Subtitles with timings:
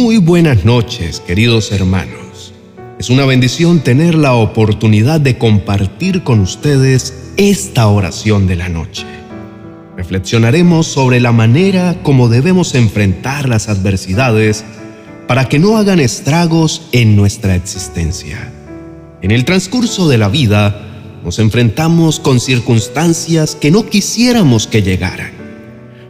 [0.00, 2.54] Muy buenas noches, queridos hermanos.
[2.98, 9.04] Es una bendición tener la oportunidad de compartir con ustedes esta oración de la noche.
[9.98, 14.64] Reflexionaremos sobre la manera como debemos enfrentar las adversidades
[15.28, 18.50] para que no hagan estragos en nuestra existencia.
[19.20, 20.80] En el transcurso de la vida,
[21.22, 25.32] nos enfrentamos con circunstancias que no quisiéramos que llegaran.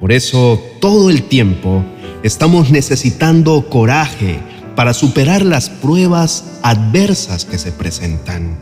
[0.00, 1.84] Por eso, todo el tiempo,
[2.26, 4.40] estamos necesitando coraje
[4.74, 8.58] para superar las pruebas adversas que se presentan.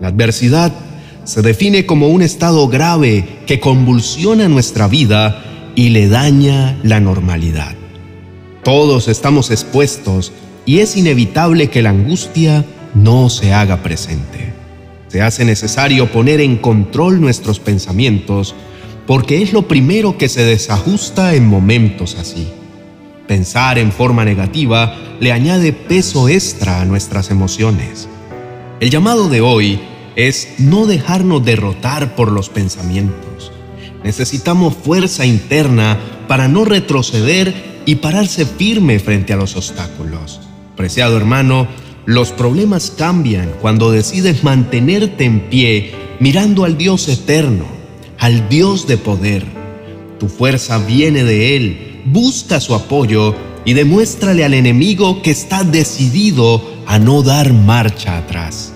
[0.00, 0.72] La adversidad
[1.24, 5.42] se define como un estado grave que convulsiona nuestra vida
[5.74, 7.74] y le daña la normalidad.
[8.64, 10.32] Todos estamos expuestos
[10.64, 14.52] y es inevitable que la angustia no se haga presente.
[15.08, 18.54] Se hace necesario poner en control nuestros pensamientos
[19.06, 22.48] porque es lo primero que se desajusta en momentos así.
[23.26, 28.08] Pensar en forma negativa le añade peso extra a nuestras emociones.
[28.78, 29.80] El llamado de hoy
[30.14, 33.52] es no dejarnos derrotar por los pensamientos.
[34.04, 40.40] Necesitamos fuerza interna para no retroceder y pararse firme frente a los obstáculos.
[40.76, 41.66] Preciado hermano,
[42.04, 47.64] los problemas cambian cuando decides mantenerte en pie mirando al Dios eterno,
[48.18, 49.44] al Dios de poder.
[50.20, 56.62] Tu fuerza viene de Él busca su apoyo y demuéstrale al enemigo que está decidido
[56.86, 58.72] a no dar marcha atrás.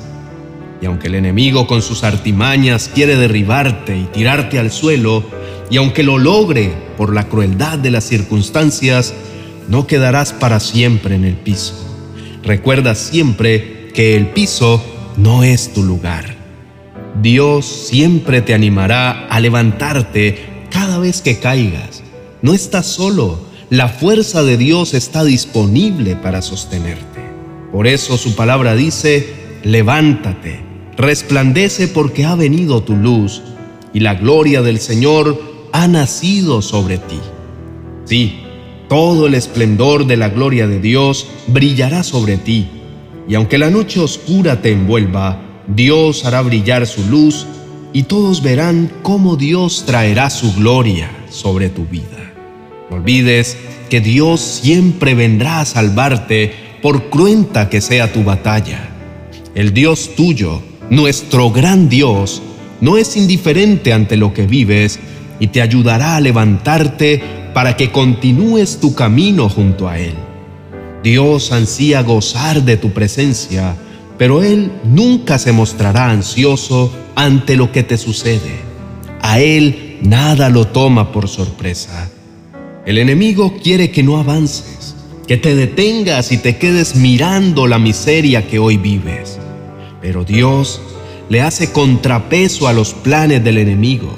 [0.82, 5.22] Y aunque el enemigo con sus artimañas quiere derribarte y tirarte al suelo,
[5.70, 9.14] y aunque lo logre por la crueldad de las circunstancias,
[9.68, 11.74] no quedarás para siempre en el piso.
[12.42, 14.82] Recuerda siempre que el piso
[15.16, 16.34] no es tu lugar.
[17.22, 21.99] Dios siempre te animará a levantarte cada vez que caigas
[22.42, 23.38] no estás solo,
[23.68, 27.20] la fuerza de Dios está disponible para sostenerte.
[27.72, 30.60] Por eso su palabra dice, levántate,
[30.96, 33.42] resplandece porque ha venido tu luz
[33.92, 35.40] y la gloria del Señor
[35.72, 37.20] ha nacido sobre ti.
[38.04, 38.40] Sí,
[38.88, 42.66] todo el esplendor de la gloria de Dios brillará sobre ti,
[43.28, 47.46] y aunque la noche oscura te envuelva, Dios hará brillar su luz
[47.92, 52.29] y todos verán cómo Dios traerá su gloria sobre tu vida.
[52.90, 53.56] No olvides
[53.88, 56.52] que Dios siempre vendrá a salvarte
[56.82, 58.88] por cruenta que sea tu batalla.
[59.54, 62.42] El Dios tuyo, nuestro gran Dios,
[62.80, 64.98] no es indiferente ante lo que vives
[65.38, 67.22] y te ayudará a levantarte
[67.54, 70.14] para que continúes tu camino junto a Él.
[71.02, 73.76] Dios ansía gozar de tu presencia,
[74.18, 78.60] pero Él nunca se mostrará ansioso ante lo que te sucede.
[79.22, 82.10] A Él nada lo toma por sorpresa.
[82.86, 84.94] El enemigo quiere que no avances,
[85.26, 89.38] que te detengas y te quedes mirando la miseria que hoy vives.
[90.00, 90.80] Pero Dios
[91.28, 94.10] le hace contrapeso a los planes del enemigo,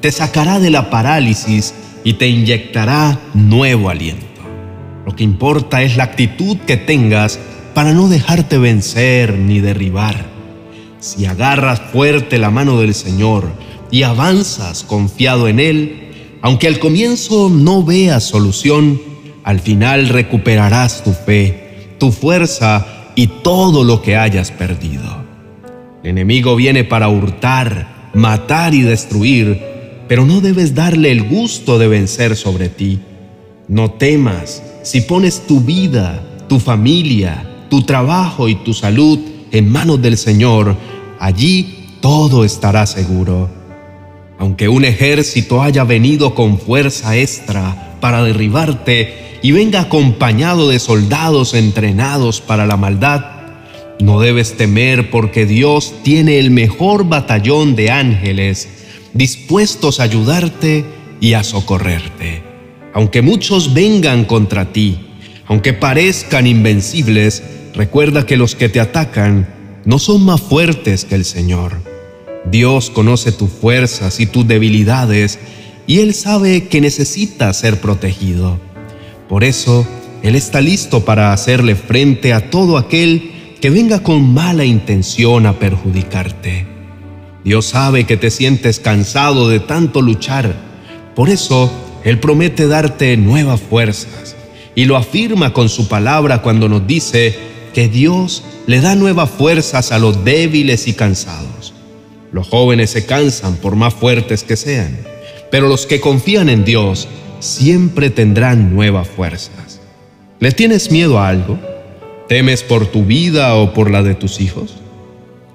[0.00, 4.26] te sacará de la parálisis y te inyectará nuevo aliento.
[5.06, 7.38] Lo que importa es la actitud que tengas
[7.72, 10.26] para no dejarte vencer ni derribar.
[10.98, 13.52] Si agarras fuerte la mano del Señor
[13.92, 16.07] y avanzas confiado en Él,
[16.42, 19.00] aunque al comienzo no veas solución,
[19.44, 25.24] al final recuperarás tu fe, tu fuerza y todo lo que hayas perdido.
[26.02, 29.60] El enemigo viene para hurtar, matar y destruir,
[30.06, 33.00] pero no debes darle el gusto de vencer sobre ti.
[33.66, 39.18] No temas si pones tu vida, tu familia, tu trabajo y tu salud
[39.50, 40.76] en manos del Señor,
[41.18, 43.57] allí todo estará seguro.
[44.38, 51.54] Aunque un ejército haya venido con fuerza extra para derribarte y venga acompañado de soldados
[51.54, 53.38] entrenados para la maldad,
[54.00, 58.68] no debes temer porque Dios tiene el mejor batallón de ángeles
[59.12, 60.84] dispuestos a ayudarte
[61.20, 62.42] y a socorrerte.
[62.94, 64.98] Aunque muchos vengan contra ti,
[65.46, 67.42] aunque parezcan invencibles,
[67.74, 69.48] recuerda que los que te atacan
[69.84, 71.87] no son más fuertes que el Señor.
[72.50, 75.38] Dios conoce tus fuerzas y tus debilidades
[75.86, 78.58] y Él sabe que necesitas ser protegido.
[79.28, 79.86] Por eso,
[80.22, 85.58] Él está listo para hacerle frente a todo aquel que venga con mala intención a
[85.58, 86.66] perjudicarte.
[87.44, 90.54] Dios sabe que te sientes cansado de tanto luchar.
[91.14, 91.70] Por eso,
[92.04, 94.36] Él promete darte nuevas fuerzas
[94.74, 97.36] y lo afirma con su palabra cuando nos dice
[97.74, 101.74] que Dios le da nuevas fuerzas a los débiles y cansados.
[102.32, 104.98] Los jóvenes se cansan por más fuertes que sean,
[105.50, 107.08] pero los que confían en Dios
[107.40, 109.80] siempre tendrán nuevas fuerzas.
[110.40, 111.58] ¿Le tienes miedo a algo?
[112.28, 114.74] ¿Temes por tu vida o por la de tus hijos?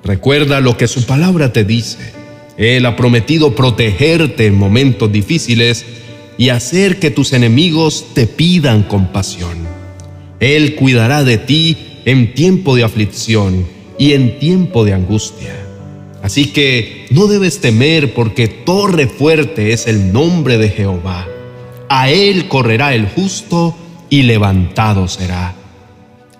[0.04, 2.00] Recuerda lo que su palabra te dice.
[2.58, 5.86] Él ha prometido protegerte en momentos difíciles
[6.38, 9.58] y hacer que tus enemigos te pidan compasión.
[10.40, 13.66] Él cuidará de ti en tiempo de aflicción
[13.98, 15.63] y en tiempo de angustia.
[16.24, 21.28] Así que no debes temer porque torre fuerte es el nombre de Jehová.
[21.90, 23.76] A él correrá el justo
[24.10, 25.54] y levantado será.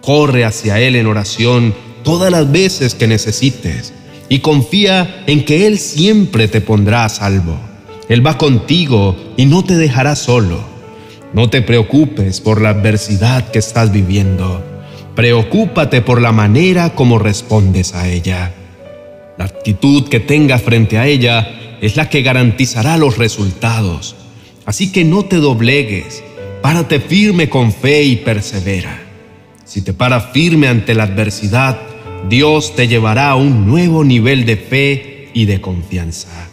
[0.02, 3.92] Corre hacia él en oración todas las veces que necesites
[4.30, 7.60] y confía en que él siempre te pondrá a salvo.
[8.08, 10.64] Él va contigo y no te dejará solo.
[11.34, 14.64] No te preocupes por la adversidad que estás viviendo.
[15.14, 18.54] Preocúpate por la manera como respondes a ella.
[19.38, 24.16] La actitud que tengas frente a ella es la que garantizará los resultados.
[24.66, 26.24] Así que no te doblegues,
[26.62, 29.02] párate firme con fe y persevera.
[29.66, 31.80] Si te paras firme ante la adversidad,
[32.30, 36.50] Dios te llevará a un nuevo nivel de fe y de confianza.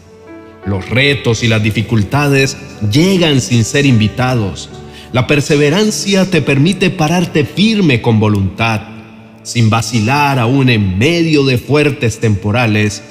[0.65, 2.57] Los retos y las dificultades
[2.91, 4.69] llegan sin ser invitados.
[5.13, 8.81] La perseverancia te permite pararte firme con voluntad,
[9.43, 13.01] sin vacilar aún en medio de fuertes temporales.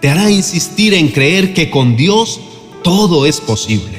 [0.00, 2.40] Te hará insistir en creer que con Dios
[2.82, 3.98] todo es posible.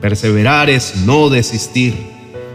[0.00, 1.94] Perseverar es no desistir.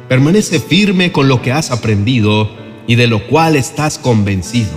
[0.07, 2.49] Permanece firme con lo que has aprendido
[2.87, 4.71] y de lo cual estás convencido,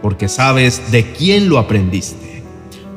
[0.00, 2.42] porque sabes de quién lo aprendiste.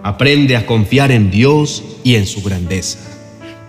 [0.03, 2.99] Aprende a confiar en Dios y en su grandeza.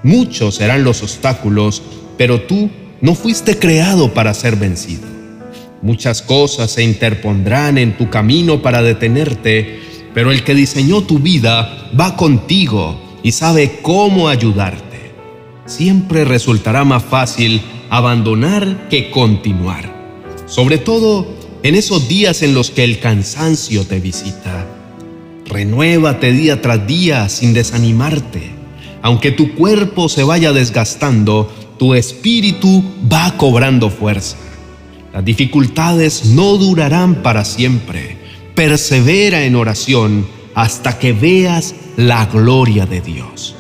[0.02, 1.82] Muchos serán los obstáculos,
[2.17, 2.70] pero tú
[3.00, 5.15] no fuiste creado para ser vencido.
[5.82, 9.81] Muchas cosas se interpondrán en tu camino para detenerte,
[10.14, 14.96] pero el que diseñó tu vida va contigo y sabe cómo ayudarte
[15.67, 19.93] siempre resultará más fácil abandonar que continuar,
[20.46, 21.26] sobre todo
[21.62, 24.67] en esos días en los que el cansancio te visita.
[25.46, 28.55] Renuévate día tras día sin desanimarte.
[29.02, 32.82] Aunque tu cuerpo se vaya desgastando, tu espíritu
[33.12, 34.37] va cobrando fuerza.
[35.16, 38.18] Las dificultades no durarán para siempre.
[38.54, 43.56] Persevera en oración hasta que veas la gloria de Dios.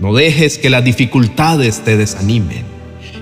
[0.00, 2.64] No dejes que las dificultades te desanimen.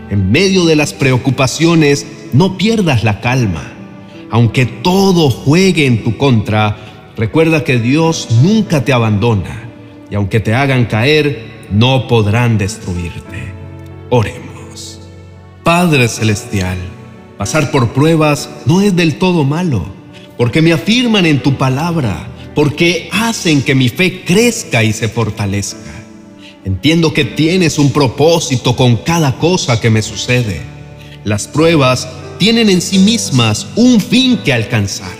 [0.08, 3.74] En medio de las preocupaciones, no pierdas la calma.
[4.30, 9.68] Aunque todo juegue en tu contra, recuerda que Dios nunca te abandona
[10.10, 13.52] y aunque te hagan caer, no podrán destruirte.
[14.08, 15.02] Oremos.
[15.62, 16.78] Padre Celestial,
[17.40, 19.82] pasar por pruebas no es del todo malo,
[20.37, 25.90] porque me afirman en tu palabra, porque hacen que mi fe crezca y se fortalezca.
[26.66, 30.60] Entiendo que tienes un propósito con cada cosa que me sucede.
[31.25, 32.06] Las pruebas
[32.37, 35.16] tienen en sí mismas un fin que alcanzar.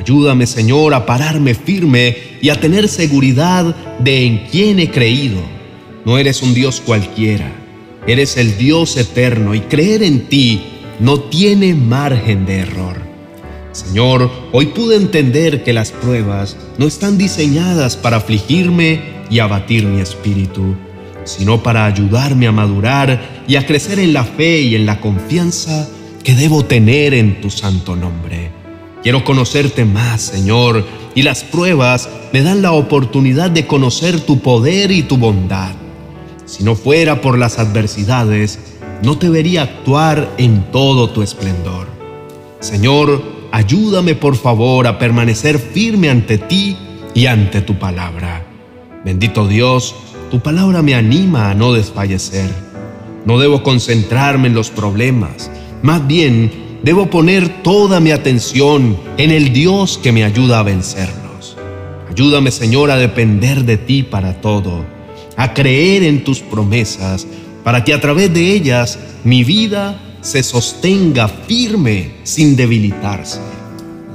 [0.00, 5.42] Ayúdame, Señor, a pararme firme y a tener seguridad de en quién he creído.
[6.06, 7.52] No eres un Dios cualquiera,
[8.06, 12.96] eres el Dios eterno y creer en ti no tiene margen de error.
[13.72, 19.00] Señor, hoy pude entender que las pruebas no están diseñadas para afligirme
[19.30, 20.74] y abatir mi espíritu,
[21.24, 25.88] sino para ayudarme a madurar y a crecer en la fe y en la confianza
[26.24, 28.50] que debo tener en tu santo nombre.
[29.02, 34.90] Quiero conocerte más, Señor, y las pruebas me dan la oportunidad de conocer tu poder
[34.90, 35.72] y tu bondad.
[36.46, 38.58] Si no fuera por las adversidades,
[39.02, 41.86] no te vería actuar en todo tu esplendor.
[42.60, 46.76] Señor, ayúdame por favor a permanecer firme ante ti
[47.14, 48.44] y ante tu palabra.
[49.04, 49.94] Bendito Dios,
[50.30, 52.50] tu palabra me anima a no desfallecer.
[53.24, 55.50] No debo concentrarme en los problemas,
[55.82, 61.56] más bien debo poner toda mi atención en el Dios que me ayuda a vencerlos.
[62.10, 64.84] Ayúdame Señor a depender de ti para todo,
[65.36, 67.26] a creer en tus promesas,
[67.68, 73.40] para que a través de ellas mi vida se sostenga firme sin debilitarse.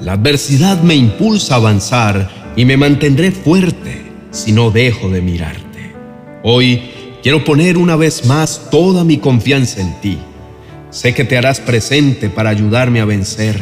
[0.01, 5.93] La adversidad me impulsa a avanzar y me mantendré fuerte si no dejo de mirarte.
[6.41, 6.81] Hoy
[7.21, 10.17] quiero poner una vez más toda mi confianza en ti.
[10.89, 13.61] Sé que te harás presente para ayudarme a vencer.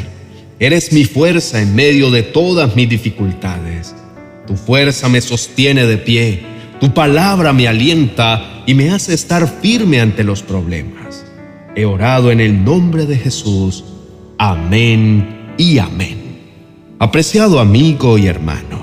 [0.58, 3.94] Eres mi fuerza en medio de todas mis dificultades.
[4.48, 6.44] Tu fuerza me sostiene de pie.
[6.82, 11.24] Tu palabra me alienta y me hace estar firme ante los problemas.
[11.76, 13.84] He orado en el nombre de Jesús.
[14.40, 16.40] Amén y amén.
[16.98, 18.82] Apreciado amigo y hermano.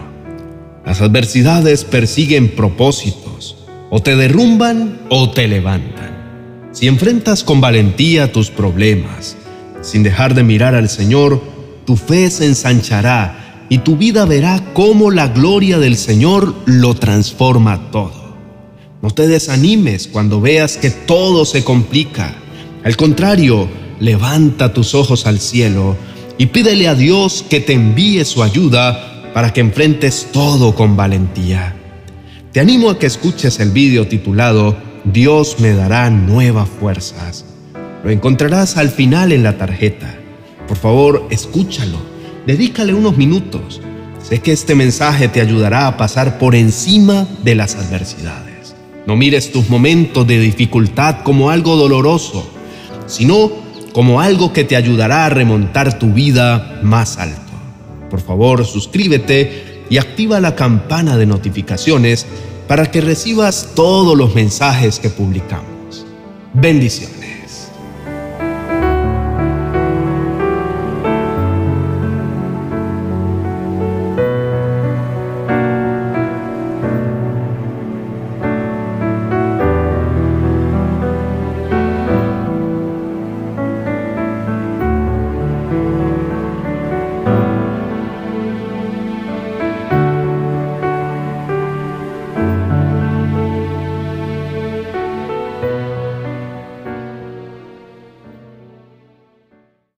[0.87, 3.57] Las adversidades persiguen propósitos,
[3.91, 6.69] o te derrumban o te levantan.
[6.71, 9.37] Si enfrentas con valentía tus problemas,
[9.83, 11.43] sin dejar de mirar al Señor,
[11.85, 17.91] tu fe se ensanchará y tu vida verá cómo la gloria del Señor lo transforma
[17.91, 18.37] todo.
[19.03, 22.35] No te desanimes cuando veas que todo se complica.
[22.85, 23.69] Al contrario,
[24.01, 25.97] levanta tus ojos al cielo
[26.37, 31.77] y pídele a Dios que te envíe su ayuda para que enfrentes todo con valentía.
[32.53, 37.45] Te animo a que escuches el vídeo titulado Dios me dará nuevas fuerzas.
[38.05, 40.15] Lo encontrarás al final en la tarjeta.
[40.67, 42.08] Por favor, escúchalo.
[42.49, 43.83] Dedícale unos minutos.
[44.27, 48.75] Sé que este mensaje te ayudará a pasar por encima de las adversidades.
[49.07, 52.51] No mires tus momentos de dificultad como algo doloroso,
[53.07, 53.53] sino
[53.93, 57.53] como algo que te ayudará a remontar tu vida más alto.
[58.09, 62.25] Por favor, suscríbete y activa la campana de notificaciones
[62.67, 66.07] para que recibas todos los mensajes que publicamos.
[66.55, 67.18] Bendiciones.